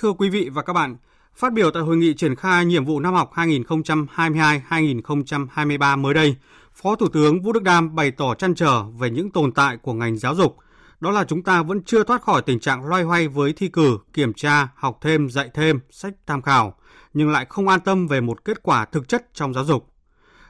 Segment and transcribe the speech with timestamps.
[0.00, 0.96] Thưa quý vị và các bạn,
[1.34, 6.36] phát biểu tại hội nghị triển khai nhiệm vụ năm học 2022-2023 mới đây,
[6.74, 9.92] Phó Thủ tướng Vũ Đức Đam bày tỏ chăn trở về những tồn tại của
[9.92, 10.56] ngành giáo dục.
[11.00, 13.98] Đó là chúng ta vẫn chưa thoát khỏi tình trạng loay hoay với thi cử,
[14.12, 16.74] kiểm tra, học thêm, dạy thêm, sách tham khảo,
[17.14, 19.92] nhưng lại không an tâm về một kết quả thực chất trong giáo dục.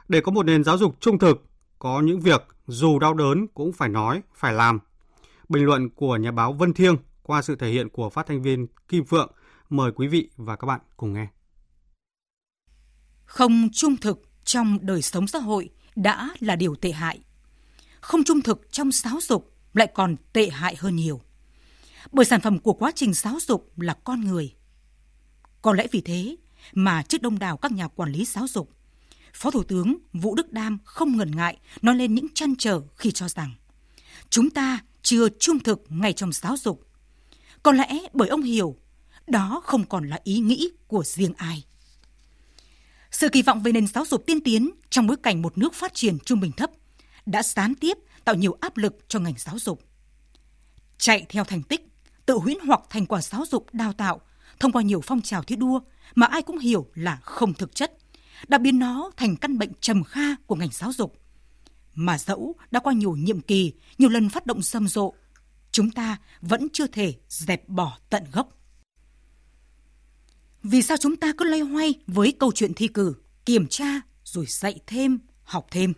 [0.07, 1.45] Để có một nền giáo dục trung thực,
[1.79, 4.79] có những việc dù đau đớn cũng phải nói, phải làm.
[5.49, 8.67] Bình luận của nhà báo Vân Thiêng qua sự thể hiện của phát thanh viên
[8.87, 9.31] Kim Phượng.
[9.69, 11.27] Mời quý vị và các bạn cùng nghe.
[13.25, 17.19] Không trung thực trong đời sống xã hội đã là điều tệ hại.
[18.01, 21.21] Không trung thực trong giáo dục lại còn tệ hại hơn nhiều.
[22.11, 24.55] Bởi sản phẩm của quá trình giáo dục là con người.
[25.61, 26.35] Có lẽ vì thế
[26.73, 28.69] mà trước đông đảo các nhà quản lý giáo dục,
[29.33, 33.11] Phó Thủ tướng Vũ Đức Đam không ngần ngại nói lên những chăn trở khi
[33.11, 33.51] cho rằng
[34.29, 36.87] chúng ta chưa trung thực ngay trong giáo dục.
[37.63, 38.77] Có lẽ bởi ông hiểu
[39.27, 41.63] đó không còn là ý nghĩ của riêng ai.
[43.11, 45.93] Sự kỳ vọng về nền giáo dục tiên tiến trong bối cảnh một nước phát
[45.93, 46.71] triển trung bình thấp
[47.25, 49.81] đã gián tiếp tạo nhiều áp lực cho ngành giáo dục.
[50.97, 51.87] Chạy theo thành tích,
[52.25, 54.21] tự huyễn hoặc thành quả giáo dục đào tạo
[54.59, 55.79] thông qua nhiều phong trào thi đua
[56.15, 57.97] mà ai cũng hiểu là không thực chất,
[58.47, 61.21] đã biến nó thành căn bệnh trầm kha của ngành giáo dục.
[61.93, 65.13] Mà dẫu đã qua nhiều nhiệm kỳ, nhiều lần phát động xâm rộ,
[65.71, 68.49] chúng ta vẫn chưa thể dẹp bỏ tận gốc.
[70.69, 73.15] Vì sao chúng ta cứ loay hoay với câu chuyện thi cử,
[73.45, 75.93] kiểm tra rồi dạy thêm, học thêm?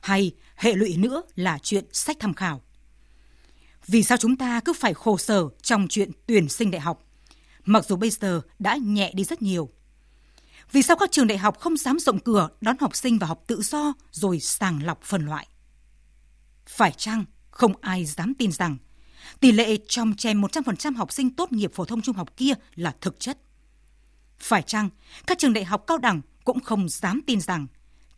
[0.00, 2.62] Hay hệ lụy nữa là chuyện sách tham khảo?
[3.86, 7.06] Vì sao chúng ta cứ phải khổ sở trong chuyện tuyển sinh đại học?
[7.64, 9.70] Mặc dù bây giờ đã nhẹ đi rất nhiều.
[10.72, 13.44] Vì sao các trường đại học không dám rộng cửa đón học sinh vào học
[13.46, 15.46] tự do rồi sàng lọc phân loại?
[16.66, 18.76] Phải chăng không ai dám tin rằng
[19.40, 22.96] tỷ lệ trong chèm 100% học sinh tốt nghiệp phổ thông trung học kia là
[23.00, 23.38] thực chất?
[24.40, 24.88] Phải chăng
[25.26, 27.66] các trường đại học cao đẳng cũng không dám tin rằng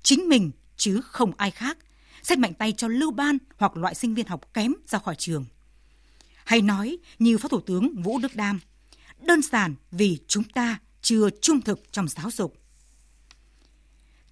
[0.03, 1.79] chính mình chứ không ai khác
[2.23, 5.45] xét mạnh tay cho lưu ban hoặc loại sinh viên học kém ra khỏi trường?
[6.45, 8.61] Hay nói như Phó Thủ tướng Vũ Đức Đam,
[9.21, 12.57] đơn giản vì chúng ta chưa trung thực trong giáo dục.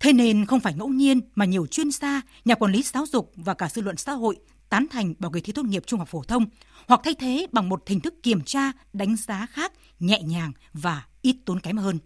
[0.00, 3.32] Thế nên không phải ngẫu nhiên mà nhiều chuyên gia, nhà quản lý giáo dục
[3.36, 4.36] và cả dư luận xã hội
[4.68, 6.46] tán thành bảo kỳ thi tốt nghiệp trung học phổ thông
[6.86, 11.06] hoặc thay thế bằng một hình thức kiểm tra, đánh giá khác nhẹ nhàng và
[11.22, 11.98] ít tốn kém hơn.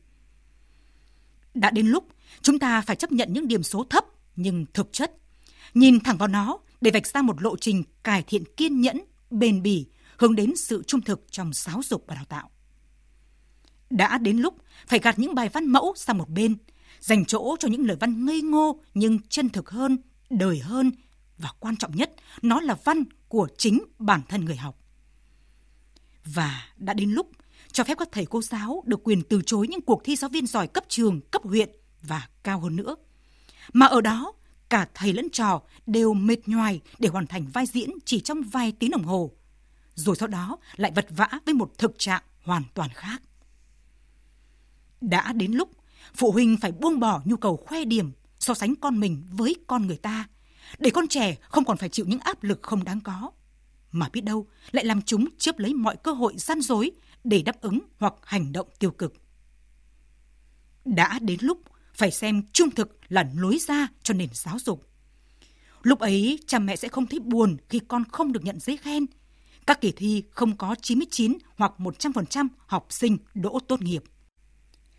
[1.55, 2.09] Đã đến lúc
[2.43, 4.05] chúng ta phải chấp nhận những điểm số thấp
[4.37, 5.13] nhưng thực chất,
[5.75, 9.63] nhìn thẳng vào nó để vạch ra một lộ trình cải thiện kiên nhẫn, bền
[9.63, 9.87] bỉ
[10.19, 12.51] hướng đến sự trung thực trong giáo dục và đào tạo.
[13.91, 14.55] Đã đến lúc
[14.87, 16.57] phải gạt những bài văn mẫu sang một bên,
[17.01, 19.99] dành chỗ cho những lời văn ngây ngô nhưng chân thực hơn,
[20.31, 20.91] đời hơn
[21.39, 22.13] và quan trọng nhất,
[22.43, 24.79] nó là văn của chính bản thân người học.
[26.25, 27.31] Và đã đến lúc
[27.73, 30.47] cho phép các thầy cô giáo được quyền từ chối những cuộc thi giáo viên
[30.47, 31.71] giỏi cấp trường, cấp huyện
[32.03, 32.97] và cao hơn nữa.
[33.73, 34.33] Mà ở đó,
[34.69, 38.73] cả thầy lẫn trò đều mệt nhoài để hoàn thành vai diễn chỉ trong vài
[38.73, 39.31] tiếng đồng hồ.
[39.95, 43.23] Rồi sau đó lại vật vã với một thực trạng hoàn toàn khác.
[45.01, 45.71] Đã đến lúc
[46.15, 49.87] phụ huynh phải buông bỏ nhu cầu khoe điểm, so sánh con mình với con
[49.87, 50.29] người ta,
[50.79, 53.31] để con trẻ không còn phải chịu những áp lực không đáng có.
[53.93, 56.91] Mà biết đâu lại làm chúng chớp lấy mọi cơ hội gian dối
[57.25, 59.15] để đáp ứng hoặc hành động tiêu cực.
[60.85, 61.59] Đã đến lúc
[61.95, 64.87] phải xem trung thực là lối ra cho nền giáo dục.
[65.83, 69.07] Lúc ấy, cha mẹ sẽ không thấy buồn khi con không được nhận giấy khen.
[69.67, 74.03] Các kỳ thi không có 99 hoặc 100% học sinh đỗ tốt nghiệp.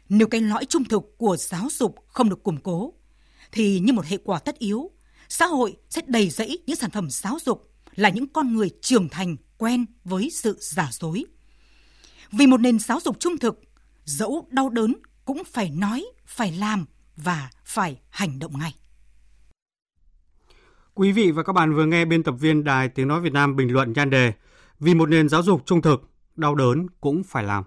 [0.09, 2.93] Nếu cái lõi trung thực của giáo dục không được củng cố,
[3.51, 4.91] thì như một hệ quả tất yếu,
[5.33, 9.09] xã hội sẽ đầy rẫy những sản phẩm giáo dục là những con người trưởng
[9.09, 11.25] thành quen với sự giả dối.
[12.31, 13.61] Vì một nền giáo dục trung thực,
[14.05, 14.95] dẫu đau đớn
[15.25, 16.85] cũng phải nói, phải làm
[17.15, 18.75] và phải hành động ngay.
[20.93, 23.55] Quý vị và các bạn vừa nghe biên tập viên Đài Tiếng Nói Việt Nam
[23.55, 24.33] bình luận nhan đề
[24.79, 27.63] Vì một nền giáo dục trung thực, đau đớn cũng phải làm.